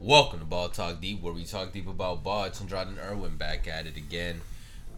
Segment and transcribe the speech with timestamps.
[0.00, 2.44] Welcome to Ball Talk Deep, where we talk deep about ball.
[2.44, 4.40] It's Andrade and Irwin back at it again.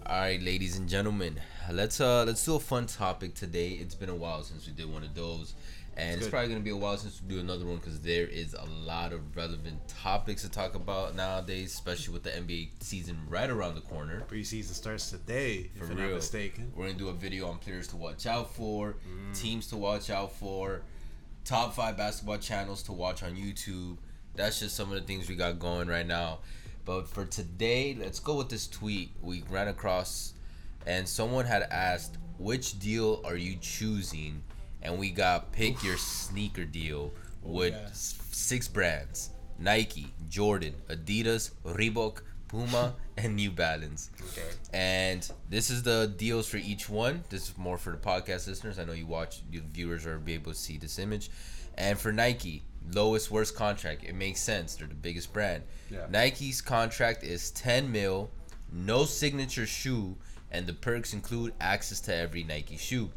[0.06, 1.40] All right, ladies and gentlemen,
[1.70, 3.70] let's uh let's do a fun topic today.
[3.70, 5.54] It's been a while since we did one of those,
[5.96, 6.30] and it's Good.
[6.30, 9.12] probably gonna be a while since we do another one because there is a lot
[9.12, 13.80] of relevant topics to talk about nowadays, especially with the NBA season right around the
[13.80, 14.22] corner.
[14.30, 16.06] Preseason starts today, For if I'm real.
[16.08, 16.72] not mistaken.
[16.76, 19.36] We're gonna do a video on players to watch out for, Mm.
[19.38, 20.82] teams to watch out for,
[21.44, 23.98] top five basketball channels to watch on YouTube.
[24.34, 26.38] That's just some of the things we got going right now.
[26.84, 30.34] But for today, let's go with this tweet we ran across,
[30.86, 34.42] and someone had asked, "Which deal are you choosing?"
[34.82, 37.12] And we got pick your sneaker deal
[37.46, 37.88] oh, with yeah.
[37.92, 42.22] six brands: Nike, Jordan, Adidas, Reebok,
[42.52, 44.10] Puma, and New Balance.
[44.30, 44.46] Okay.
[44.74, 47.24] And this is the deals for each one.
[47.30, 48.78] This is more for the podcast listeners.
[48.78, 51.30] I know you watch, you viewers are be able to see this image.
[51.78, 54.04] And for Nike, lowest worst contract.
[54.04, 54.74] It makes sense.
[54.74, 55.62] They're the biggest brand.
[55.90, 56.06] Yeah.
[56.10, 58.30] Nike's contract is 10 mil,
[58.70, 60.14] no signature shoe,
[60.50, 63.10] and the perks include access to every Nike shoe.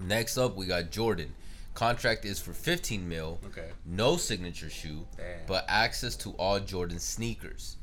[0.00, 1.34] Next up, we got Jordan.
[1.74, 3.68] Contract is for 15 mil, Okay.
[3.84, 5.46] no signature shoe, Damn.
[5.46, 7.76] but access to all Jordan sneakers.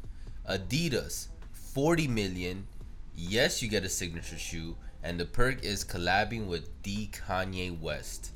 [0.50, 2.68] Adidas, 40 million.
[3.16, 8.32] Yes, you get a signature shoe, and the perk is collabing with the Kanye West.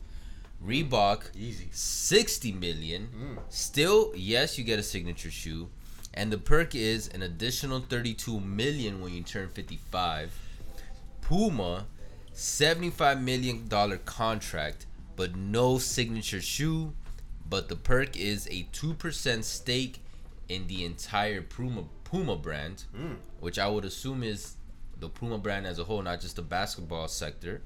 [0.66, 1.70] Reebok, Easy.
[1.72, 3.10] 60 million.
[3.16, 3.40] Mm.
[3.50, 5.70] Still, yes, you get a signature shoe,
[6.14, 10.38] and the perk is an additional 32 million when you turn 55.
[11.22, 11.86] Puma,
[12.34, 16.94] 75 million dollar contract, but no signature shoe,
[17.48, 20.00] but the perk is a 2% stake
[20.50, 23.18] in the entire Puma Puma brand, Mm.
[23.40, 24.56] which I would assume is
[25.00, 27.62] the Puma brand as a whole, not just the basketball sector.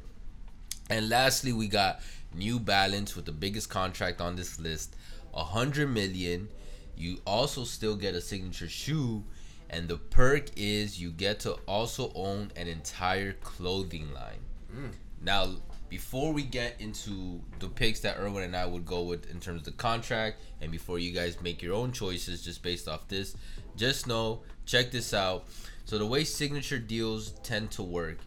[0.89, 2.02] And lastly, we got
[2.34, 4.95] New Balance with the biggest contract on this list,
[5.34, 6.50] a hundred million.
[6.98, 9.23] You also still get a signature shoe,
[9.70, 14.92] and the perk is you get to also own an entire clothing line.
[15.22, 15.55] Now,
[15.93, 19.59] before we get into the picks that Erwin and I would go with in terms
[19.59, 23.37] of the contract, and before you guys make your own choices just based off this,
[23.76, 25.45] just know, check this out.
[25.86, 28.17] So the way signature deals tend to work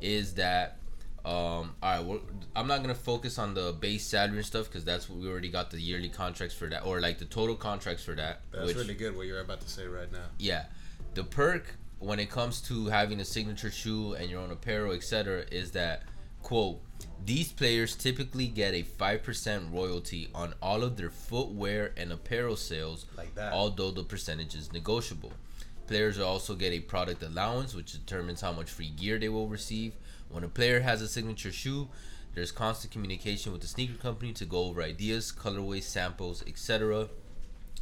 [0.00, 0.78] is that,
[1.26, 2.20] um, all right, we're,
[2.56, 5.50] I'm not gonna focus on the base salary and stuff because that's what we already
[5.50, 8.40] got the yearly contracts for that, or like the total contracts for that.
[8.50, 10.24] That's which- really good what you're about to say right now.
[10.38, 10.64] yeah.
[11.12, 15.44] The perk when it comes to having a signature shoe and your own apparel, etc.,
[15.52, 16.04] is that
[16.42, 16.80] quote,
[17.24, 23.06] these players typically get a 5% royalty on all of their footwear and apparel sales,
[23.16, 23.52] Like that.
[23.52, 25.32] although the percentage is negotiable.
[25.86, 29.92] Players also get a product allowance, which determines how much free gear they will receive.
[30.28, 31.88] When a player has a signature shoe,
[32.34, 37.08] there's constant communication with the sneaker company to go over ideas, colorways, samples, etc.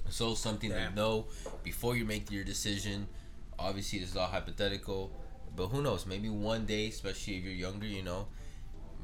[0.09, 1.27] So something to know
[1.63, 3.09] before you make your decision.
[3.59, 5.13] Obviously, this is all hypothetical,
[5.55, 6.07] but who knows?
[6.07, 8.27] Maybe one day, especially if you're younger, you know,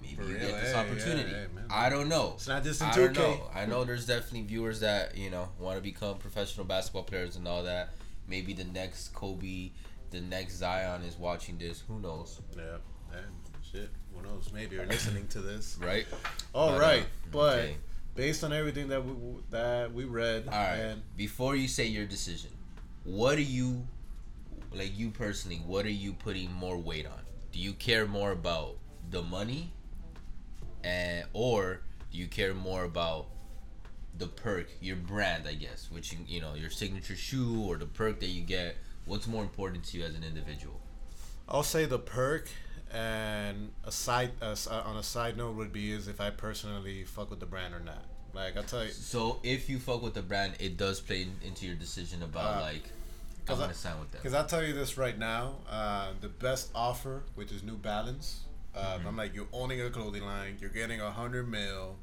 [0.03, 1.31] maybe For you real, get this hey, opportunity.
[1.31, 1.47] yeah, hey.
[1.71, 2.33] I don't know.
[2.37, 2.97] It's not just in I 2K.
[2.97, 3.51] don't know.
[3.55, 7.47] I know there's definitely viewers that you know want to become professional basketball players and
[7.49, 7.91] all that.
[8.29, 9.71] Maybe the next Kobe,
[10.11, 11.83] the next Zion is watching this.
[11.89, 12.63] Who knows, Yeah.
[13.11, 13.23] Man,
[13.71, 13.91] shit.
[14.15, 14.51] Who knows?
[14.53, 15.77] Maybe you're listening to this.
[15.83, 16.07] right?
[16.55, 17.77] All But, right, uh, but okay.
[18.15, 19.13] based on everything that we
[19.51, 20.77] that we read, All right.
[20.77, 22.51] and Before you say your decision,
[23.05, 23.87] what are you,
[24.73, 27.21] like you personally, what are you putting more weight on?
[27.53, 28.77] Do you care more about
[29.11, 29.73] the money,
[30.85, 31.81] and or
[32.13, 33.27] do you care more about
[34.17, 38.21] the perk, your brand, I guess, which you- know, your signature shoe or the perk
[38.21, 38.77] that you get?
[39.07, 40.81] What's more important to you as an individual?
[41.49, 42.49] I'll say the perk.
[42.93, 47.29] And a side, uh, on a side note, would be is if I personally fuck
[47.29, 48.05] with the brand or not.
[48.33, 51.41] Like I'll tell you, So if you fuck with the brand, it does play in-
[51.43, 52.85] into your decision about Uh, like
[53.49, 54.21] I'm I- gonna sign with them.
[54.23, 58.43] Because I'll tell you this right now, uh, the best offer, which is New Balance,
[58.75, 59.07] uh, Mm-hmm.
[59.07, 61.97] I'm like, you're owning a clothing line, you're getting a hundred mil,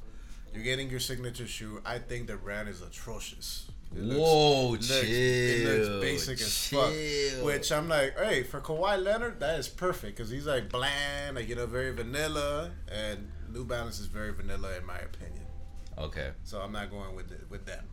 [0.53, 1.81] you're getting your signature shoe.
[1.85, 3.69] I think the brand is atrocious.
[3.95, 5.03] It Whoa, looks, chill.
[5.03, 7.45] It looks basic as fuck.
[7.45, 11.49] Which I'm like, hey, for Kawhi Leonard, that is perfect because he's like bland, like
[11.49, 15.45] you know, very vanilla, and New Balance is very vanilla in my opinion.
[15.97, 16.29] Okay.
[16.43, 17.83] So I'm not going with it, with them.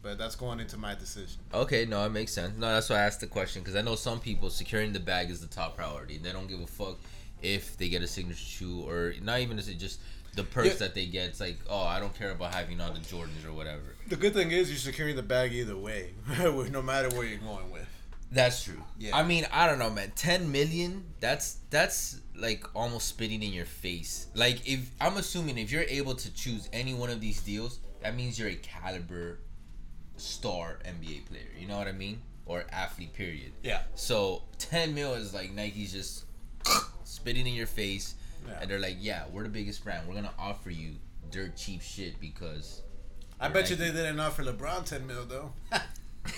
[0.00, 1.40] But that's going into my decision.
[1.52, 2.56] Okay, no, it makes sense.
[2.56, 5.28] No, that's why I asked the question because I know some people securing the bag
[5.28, 6.18] is the top priority.
[6.18, 6.98] They don't give a fuck
[7.42, 10.00] if they get a signature shoe or not even is it just
[10.34, 10.74] the purse Yeah.
[10.74, 11.28] that they get.
[11.30, 13.96] It's like, oh, I don't care about having all the Jordans or whatever.
[14.08, 17.70] The good thing is you're securing the bag either way, no matter where you're going
[17.70, 17.86] with.
[18.30, 18.82] That's true.
[18.98, 19.16] Yeah.
[19.16, 20.12] I mean, I don't know, man.
[20.14, 21.04] Ten million.
[21.18, 24.26] That's that's like almost spitting in your face.
[24.34, 28.14] Like if I'm assuming if you're able to choose any one of these deals, that
[28.14, 29.40] means you're a caliber
[30.18, 31.48] star NBA player.
[31.58, 32.20] You know what I mean?
[32.46, 33.14] Or athlete.
[33.14, 33.52] Period.
[33.62, 33.82] Yeah.
[33.94, 36.24] So ten mil is like Nike's just
[37.08, 38.14] spitting in your face,
[38.46, 38.58] Yeah.
[38.60, 40.06] and they're like, "Yeah, we're the biggest brand.
[40.08, 40.96] We're gonna offer you
[41.30, 42.82] dirt cheap shit because."
[43.40, 45.52] I bet you they didn't offer LeBron ten mil though.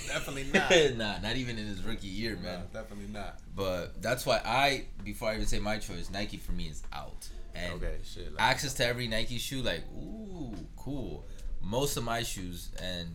[0.06, 0.70] definitely not.
[0.96, 2.62] nah, not even in his rookie year, man.
[2.72, 3.38] Definitely not.
[3.56, 7.28] But that's why I, before I even say my choice, Nike for me is out.
[7.54, 8.32] And Okay, shit.
[8.34, 11.26] Like, access to every Nike shoe, like, ooh, cool.
[11.62, 13.08] Most of my shoes, and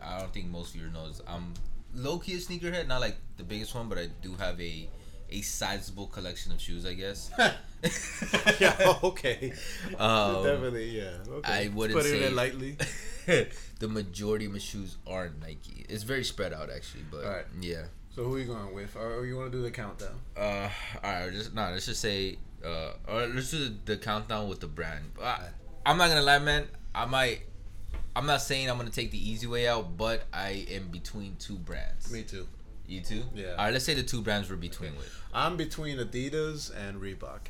[0.00, 1.52] I don't think most of you knows, I'm
[1.94, 4.88] low key a sneakerhead, not like the biggest one, but I do have a
[5.32, 7.30] a sizable collection of shoes, I guess.
[8.60, 8.98] yeah.
[9.02, 9.52] Okay.
[9.98, 10.90] Um, definitely.
[10.90, 11.10] Yeah.
[11.28, 11.52] Okay.
[11.52, 12.76] I wouldn't put it say in lightly.
[13.26, 15.84] the majority of my shoes are Nike.
[15.88, 17.84] It's very spread out, actually, but yeah.
[18.14, 20.20] So who are you going with, or you want to do the countdown?
[20.36, 20.68] Uh,
[21.02, 21.70] all right, just no.
[21.70, 25.12] Let's just say, uh, or let's do the, the countdown with the brand.
[25.20, 25.48] I,
[25.86, 26.68] I'm not gonna lie, man.
[26.94, 27.40] I might.
[28.14, 31.56] I'm not saying I'm gonna take the easy way out, but I am between two
[31.56, 32.12] brands.
[32.12, 32.46] Me too.
[32.92, 33.22] You too?
[33.34, 33.52] Yeah.
[33.52, 35.10] All right, let's say the two brands we're between with.
[35.32, 37.40] I'm between Adidas and Reebok.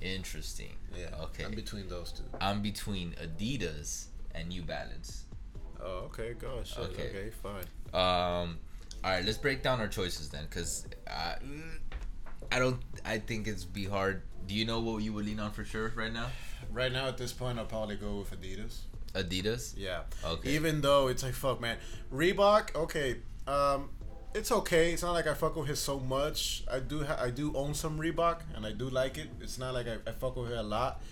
[0.00, 0.72] Interesting.
[0.98, 1.10] Yeah.
[1.22, 1.44] Okay.
[1.44, 2.24] I'm between those two.
[2.40, 5.26] I'm between Adidas and New Balance.
[5.80, 6.34] Oh, okay.
[6.34, 6.76] Gosh.
[6.76, 7.08] Okay.
[7.08, 7.30] Okay.
[7.40, 7.66] Fine.
[7.94, 8.58] Um,
[9.04, 11.36] all right, let's break down our choices then, cause I,
[12.50, 12.80] I don't.
[13.04, 14.22] I think it's be hard.
[14.48, 16.26] Do you know what you would lean on for sure right now?
[16.72, 18.80] Right now, at this point, I'll probably go with Adidas.
[19.14, 19.74] Adidas.
[19.76, 20.00] Yeah.
[20.24, 20.50] Okay.
[20.50, 21.76] Even though it's like fuck, man.
[22.12, 22.74] Reebok.
[22.74, 23.18] Okay.
[23.46, 23.90] Um,
[24.34, 24.92] it's okay.
[24.92, 26.64] It's not like I fuck with it so much.
[26.70, 27.04] I do.
[27.04, 29.28] Ha- I do own some Reebok, and I do like it.
[29.40, 31.02] It's not like I, I fuck with it a lot.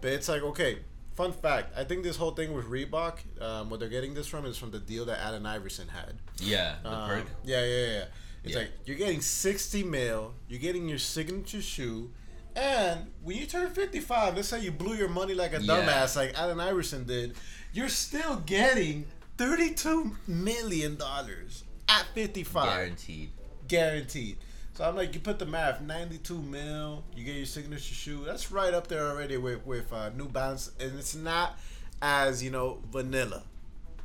[0.00, 0.78] But it's like okay.
[1.14, 1.78] Fun fact.
[1.78, 4.72] I think this whole thing with Reebok, um, what they're getting this from is from
[4.72, 6.14] the deal that Allen Iverson had.
[6.38, 7.22] Yeah, the Um.
[7.44, 8.04] Yeah, yeah, yeah.
[8.42, 8.58] It's Yeah.
[8.62, 12.10] like you're getting 60 mil, you're getting your signature shoe,
[12.56, 15.76] and when you turn 55, let's say you blew your money like a Yeah.
[15.76, 17.36] dumbass like Allen Iverson did,
[17.72, 19.06] you're still getting
[19.38, 23.30] 32 million dollars at 55 Guaranteed.
[23.68, 24.38] guaranteed.
[24.74, 28.24] So I'm like, you put the math, 92 mil, you get your signature shoe.
[28.24, 31.58] That's right up there already with with uh, New Balance, and it's not
[32.02, 33.44] as you know vanilla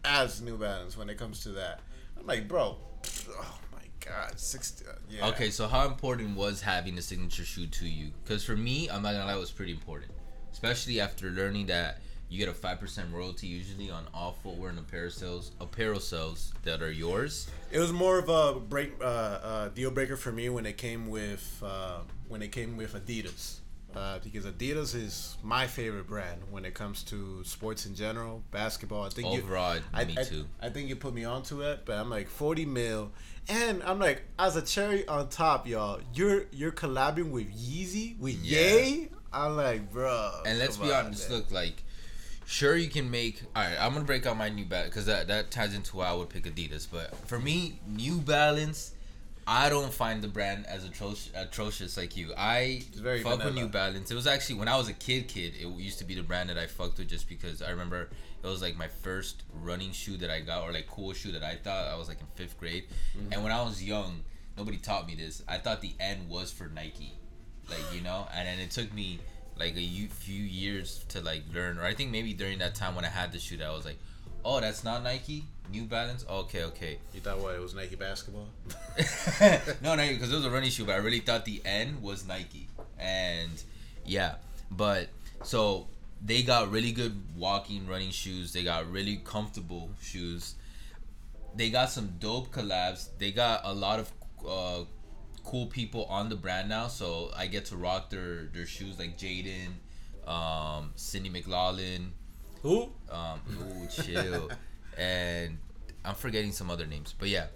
[0.06, 1.80] as New Balance when it comes to that.
[2.20, 2.78] I'm like, bro,
[3.30, 4.86] oh my god, 60.
[4.86, 5.28] uh, yeah.
[5.30, 8.12] Okay, so how important was having a signature shoe to you?
[8.24, 10.12] Because for me, I'm not gonna lie, it was pretty important,
[10.54, 12.00] especially after learning that
[12.30, 16.54] you get a five percent royalty usually on all footwear and apparel sales, apparel sales
[16.64, 17.50] that are yours.
[17.72, 21.08] It was more of a break, uh, uh, deal breaker for me when it came
[21.08, 23.58] with uh, when it came with Adidas.
[23.96, 29.02] Uh, because Adidas is my favorite brand when it comes to sports in general, basketball.
[29.04, 30.46] I think you- Overall, I, me I- too.
[30.62, 33.12] I think you put me onto it, but I'm like 40 mil,
[33.48, 38.36] and I'm like, as a cherry on top, y'all, you're you're collabing with Yeezy with
[38.44, 38.60] Yeah.
[38.76, 39.10] Ye.
[39.34, 40.42] I'm like, bro.
[40.46, 41.40] And let's be honest, man.
[41.40, 41.84] look like.
[42.50, 43.44] Sure, you can make.
[43.56, 46.08] All right, I'm gonna break out my New Balance because that that ties into why
[46.08, 46.88] I would pick Adidas.
[46.92, 48.94] But for me, New Balance,
[49.46, 52.34] I don't find the brand as atrocious, atrocious like you.
[52.36, 53.52] I fuck with vanilla.
[53.52, 54.10] New Balance.
[54.10, 55.54] It was actually when I was a kid, kid.
[55.60, 58.10] It used to be the brand that I fucked with just because I remember
[58.44, 61.44] it was like my first running shoe that I got or like cool shoe that
[61.44, 62.86] I thought I was like in fifth grade.
[63.16, 63.32] Mm-hmm.
[63.32, 64.22] And when I was young,
[64.58, 65.44] nobody taught me this.
[65.48, 67.14] I thought the N was for Nike,
[67.70, 68.28] like you know.
[68.34, 69.20] And then it took me
[69.60, 73.06] like a few years to like learn, or I think maybe during that time when
[73.06, 73.98] I had the shoe, I was like,
[74.46, 75.44] oh, that's not Nike.
[75.72, 76.26] New Balance.
[76.28, 76.98] Okay, okay.
[77.14, 77.56] You thought what?
[77.56, 78.48] It was Nike basketball.
[79.84, 82.28] no, no, because it was a running shoe, but I really thought the N was
[82.28, 82.68] Nike,
[82.98, 83.52] and
[84.06, 84.36] yeah,
[84.72, 85.10] but
[85.44, 85.88] so
[86.26, 88.52] they got really good walking running shoes.
[88.52, 90.56] They got really comfortable shoes.
[91.56, 93.10] They got some dope collabs.
[93.18, 94.12] They got a lot of
[94.48, 94.86] uh,
[95.44, 99.18] cool people on the brand now, so I get to rock their their shoes like
[99.18, 99.70] Jaden,
[100.28, 102.12] um, Sydney McLaughlin,
[102.62, 102.90] Who?
[103.12, 104.50] um, ooh, chill.
[104.98, 105.58] and
[106.06, 107.48] I'm forgetting some other names, but yeah.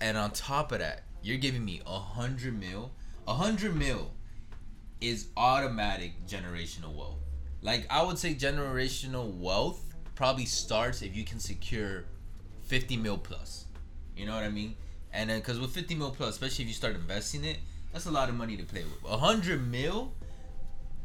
[0.00, 2.92] And on top of that, you're giving me a hundred mil.
[3.26, 4.10] A hundred mil
[5.00, 7.18] is automatic generational wealth.
[7.60, 12.04] Like I would say, generational wealth probably starts if you can secure
[12.62, 13.66] fifty mil plus.
[14.16, 14.76] You know what I mean?
[15.12, 17.58] And then, because with fifty mil plus, especially if you start investing it,
[17.92, 19.10] that's a lot of money to play with.
[19.10, 20.12] A hundred mil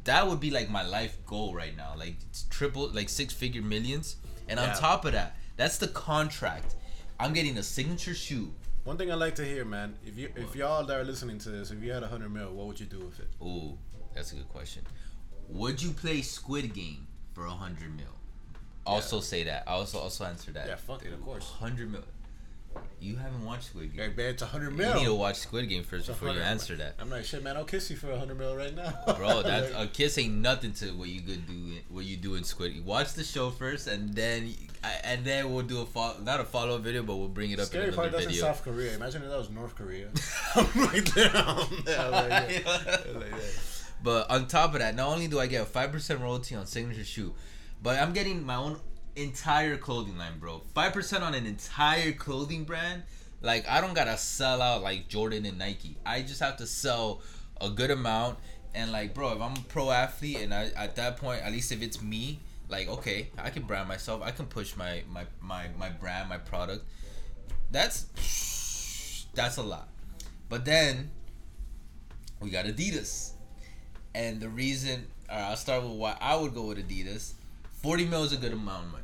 [0.08, 1.94] that would be like my life goal right now.
[1.96, 4.16] Like it's triple, like six figure millions.
[4.50, 6.76] And on top of that, that's the contract.
[7.20, 8.54] I'm getting a signature shoe.
[8.86, 9.96] One thing I like to hear, man.
[10.06, 12.54] If you if y'all that are listening to this, if you had a hundred mil,
[12.54, 13.28] what would you do with it?
[13.44, 13.78] Ooh,
[14.16, 14.84] that's a good question.
[15.50, 18.06] Would you play Squid Game for a hundred mil?
[18.86, 19.64] Also say that.
[19.68, 20.68] I also also answer that.
[20.68, 21.50] Yeah, fuck it, of course.
[21.60, 22.04] Hundred mil.
[23.00, 24.16] You haven't watched Squid Game.
[24.16, 26.96] Man, it's a hundred You need to watch Squid Game first before you answer that.
[27.00, 29.72] I'm like, shit, man, I'll kiss you for a hundred mil right now, Bro, that's
[29.76, 31.76] a kiss ain't nothing to what you could do.
[31.90, 32.74] What you do in Squid.
[32.74, 32.86] Game.
[32.86, 34.54] Watch the show first, and then
[35.04, 37.60] and then we'll do a follow, not a follow up video, but we'll bring it
[37.60, 38.54] up Scary in part another that's in video.
[38.54, 38.96] South Korea.
[38.96, 40.08] Imagine if that was North Korea.
[40.56, 41.32] I'm right there.
[41.34, 42.00] I'm there.
[42.00, 43.20] I'm like, yeah.
[43.20, 43.34] Like.
[44.04, 46.66] But on top of that, not only do I get a five percent royalty on
[46.66, 47.34] signature shoe,
[47.82, 48.80] but I'm getting my own
[49.18, 50.62] entire clothing line, bro.
[50.74, 53.04] Five percent on an entire clothing brand.
[53.42, 55.98] Like I don't gotta sell out like Jordan and Nike.
[56.06, 57.22] I just have to sell
[57.60, 58.38] a good amount.
[58.76, 61.72] And like, bro, if I'm a pro athlete, and I at that point, at least
[61.72, 64.22] if it's me, like, okay, I can brand myself.
[64.24, 66.86] I can push my my my my brand, my product.
[67.72, 68.06] That's
[69.34, 69.90] that's a lot.
[70.50, 71.12] But then
[72.40, 73.32] we got Adidas.
[74.16, 77.34] And the reason, right, I'll start with why I would go with Adidas.
[77.82, 79.04] 40 mil is a good amount of money.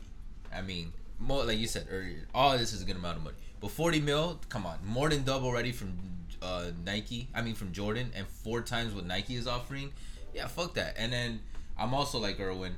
[0.55, 3.37] I mean, more like you said earlier, all this is a good amount of money.
[3.59, 5.97] But 40 mil, come on, more than double already from
[6.41, 7.29] uh, Nike.
[7.33, 9.91] I mean, from Jordan, and four times what Nike is offering.
[10.33, 10.95] Yeah, fuck that.
[10.97, 11.39] And then
[11.77, 12.75] I'm also like Erwin.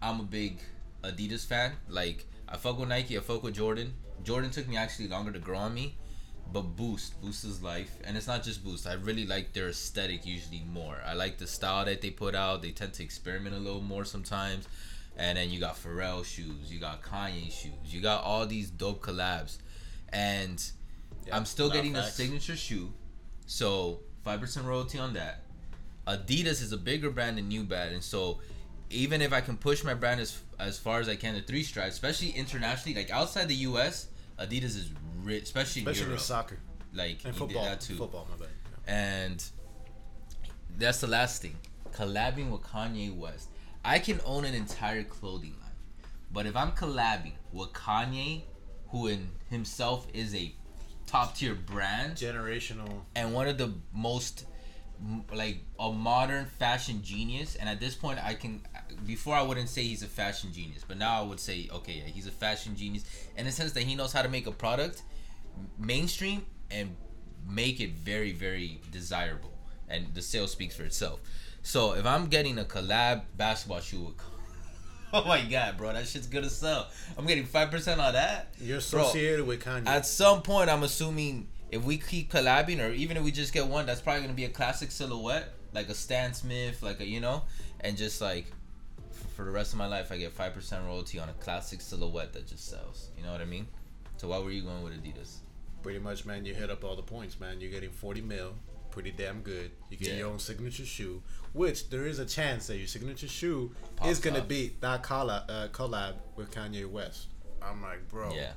[0.00, 0.58] I'm a big
[1.02, 1.72] Adidas fan.
[1.88, 3.94] Like I fuck with Nike, I fuck with Jordan.
[4.22, 5.96] Jordan took me actually longer to grow on me,
[6.52, 8.86] but Boost, Boost is life, and it's not just Boost.
[8.86, 11.00] I really like their aesthetic usually more.
[11.04, 12.62] I like the style that they put out.
[12.62, 14.68] They tend to experiment a little more sometimes.
[15.16, 19.02] And then you got Pharrell shoes, you got Kanye shoes, you got all these dope
[19.02, 19.58] collabs,
[20.08, 20.62] and
[21.26, 22.14] Yeah, I'm still nah, getting a facts.
[22.14, 22.92] signature shoe,
[23.46, 25.42] so five percent royalty on that.
[26.06, 28.40] Adidas is a bigger brand than New Balance, so
[28.90, 31.62] even if I can push my brand as as far as I can to three
[31.62, 34.90] stripes, especially internationally, like outside the U.S., Adidas is
[35.22, 36.20] rich, especially, Especially in in Europe.
[36.24, 36.58] soccer
[36.94, 37.64] Like and football.
[37.64, 37.96] that too.
[37.96, 38.48] Football, my bad.
[38.86, 39.44] And
[40.78, 41.56] that's the last thing.
[41.92, 43.48] Collabing with Kanye West.
[43.84, 45.70] I can own an entire clothing line.
[46.32, 48.42] But if I'm collabing with Kanye,
[48.88, 50.54] who in himself is a
[51.06, 53.00] top tier brand Generational.
[53.14, 54.46] and one of the most
[55.34, 58.62] like a modern fashion genius and at this point I can
[59.04, 62.10] before I wouldn't say he's a fashion genius but now I would say okay yeah
[62.12, 63.04] he's a fashion genius
[63.36, 65.02] in the sense that he knows how to make a product
[65.76, 66.94] mainstream and
[67.48, 69.52] make it very very desirable
[69.88, 71.20] and the sale speaks for itself
[71.62, 74.14] so if I'm getting a collab basketball shoe with
[75.14, 76.88] Oh my god, bro, that shit's gonna sell.
[77.18, 78.54] I'm getting five percent on that.
[78.58, 79.86] You're Bro, associated with Kanye.
[79.86, 83.66] At some point, I'm assuming if we keep collabing, or even if we just get
[83.66, 87.20] one, that's probably gonna be a classic silhouette, like a Stan Smith, like a you
[87.20, 87.42] know,
[87.80, 88.46] and just like
[89.36, 92.32] for the rest of my life, I get five percent royalty on a classic silhouette
[92.32, 93.10] that just sells.
[93.16, 93.66] You know what I mean?
[94.16, 95.40] So why were you going with Adidas?
[95.82, 96.46] Pretty much, man.
[96.46, 97.60] You hit up all the points, man.
[97.60, 98.54] You're getting 40 mil.
[98.92, 99.72] Pretty damn good.
[99.90, 100.14] You get Yeah.
[100.18, 101.22] your own signature shoe,
[101.54, 104.48] which there is a chance that your signature shoe Pops is gonna up.
[104.48, 107.26] be that collab, uh, collab with Kanye West.
[107.62, 108.32] I'm like, bro.
[108.34, 108.52] Yeah.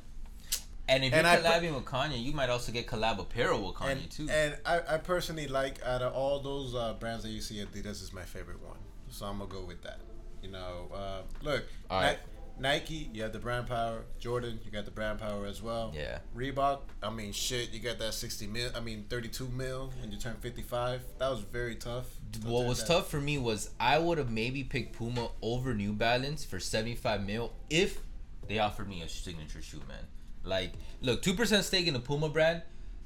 [0.87, 3.75] And if And you're I collabing with Kanye, you might also get collab apparel with
[3.77, 4.27] Kanye and, too.
[4.29, 8.03] And I, I personally like out of all those uh, brands that you see, Adidas
[8.03, 8.77] is my favorite one.
[9.09, 9.99] So I'm gonna go with that.
[10.43, 12.19] You know, uh, look, All right.
[12.59, 14.03] Nike, you have the brand power.
[14.19, 15.91] Jordan, you got the brand power as well.
[15.95, 16.19] yeah.
[16.35, 20.17] Reebok, I mean, shit, you got that 60 mil, I mean, 32 mil, and you
[20.19, 21.01] turn 55.
[21.19, 22.05] That was very tough.
[22.33, 22.87] to What was that.
[22.87, 27.25] tough for me was I would have maybe picked Puma over New Balance for 75
[27.25, 27.99] mil if
[28.47, 30.05] they offered me a signature shoe, man.
[30.43, 32.61] Like, look, 2% stake in the Puma brand,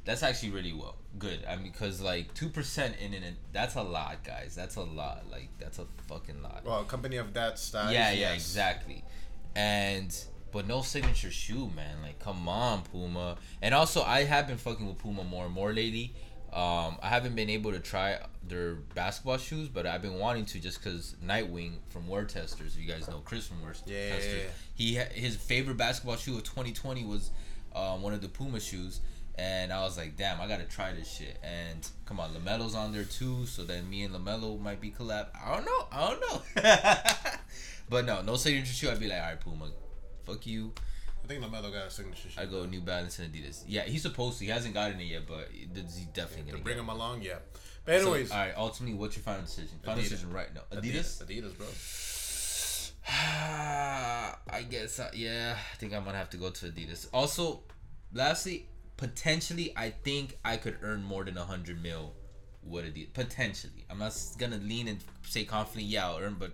[0.06, 0.98] that's actually really well.
[1.18, 1.44] Good.
[1.48, 4.54] I mean, because, like, 2% in it, that's a lot, guys.
[4.56, 5.26] That's a lot.
[5.32, 6.64] Like, that's a fucking lot.
[6.66, 7.94] Well, a company of that size.
[7.94, 9.04] yeah, yeah, exactly.
[9.60, 10.16] And
[10.52, 12.02] but no signature shoe, man.
[12.02, 13.36] Like, come on, Puma.
[13.62, 16.14] And also, I have been fucking with Puma more and more lately.
[16.54, 20.60] Um, I haven't been able to try their basketball shoes, but I've been wanting to
[20.60, 24.10] just because Nightwing from WearTesters, you guys know Chris from Wear Yeah.
[24.16, 24.52] Testers.
[24.74, 27.30] He his favorite basketball shoe of 2020 was
[27.76, 29.02] um, one of the Puma shoes.
[29.40, 31.38] And I was like, damn, I gotta try this shit.
[31.42, 33.46] And come on, Lamelo's on there too.
[33.46, 35.28] So then me and Lamelo might be collab.
[35.34, 35.88] I don't know.
[35.94, 37.32] I don't know.
[37.90, 38.90] but no, no signature shoe.
[38.90, 39.70] I'd be like, all right, Puma,
[40.26, 40.74] fuck you.
[41.24, 42.42] I think LaMelo got a signature shoe.
[42.42, 43.64] I go New Balance and Adidas.
[43.66, 44.44] Yeah, he's supposed to.
[44.46, 47.36] He hasn't gotten it yet, but he's definitely gonna bring him along, yeah.
[47.86, 48.54] But anyways, So, all right.
[48.58, 49.80] Ultimately, what's your final decision?
[49.86, 50.10] Final Adidas.
[50.10, 50.62] decision right now.
[50.78, 51.24] Adidas.
[51.24, 51.68] Adidas, bro.
[53.08, 55.00] I guess.
[55.00, 57.08] Uh, yeah, I think I'm gonna have to go to Adidas.
[57.14, 57.62] Also,
[58.12, 58.68] lastly,
[59.00, 62.12] potentially, I think I could earn more than a hundred mil
[62.64, 63.14] with Adidas.
[63.14, 66.52] Potentially, I'm not gonna lean and say confidently, yeah, I'll earn, but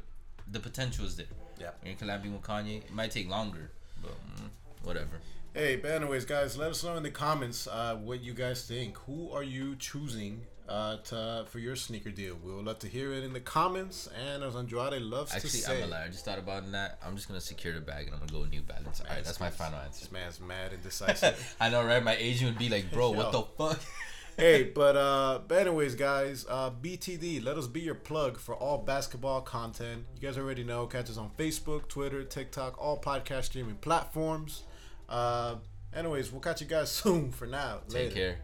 [0.52, 1.26] the potential is there.
[1.60, 1.72] Yeah.
[1.82, 3.72] When you're collabing with Kanye, it might take longer,
[4.02, 4.50] but mm,
[4.84, 5.20] whatever.
[5.56, 8.96] Hey, but anyways, guys, let us know in the comments uh, what you guys think.
[9.08, 12.38] Who are you choosing uh, to, for your sneaker deal.
[12.44, 14.10] We would love to hear it in the comments.
[14.28, 16.04] And as Andrade loves Actually, to say, I'm a liar.
[16.06, 17.00] I just thought about that.
[17.06, 19.02] I'm just gonna secure the bag and I'm gonna go with New Balance.
[19.02, 20.02] All right, that's my final answer.
[20.02, 21.56] this man's mad and decisive.
[21.60, 22.04] I know, right?
[22.04, 23.80] My agent would be like, "Bro, what the fuck?"
[24.38, 28.78] hey, but uh, but anyways, guys, uh, BTD, let us be your plug for all
[28.80, 30.06] basketball content.
[30.20, 34.64] You guys already know, catch us on Facebook, Twitter, TikTok, all podcast streaming platforms.
[35.08, 35.56] Uh,
[35.94, 37.32] anyways, we'll catch you guys soon.
[37.32, 38.16] For now, Take Later.
[38.16, 38.34] care.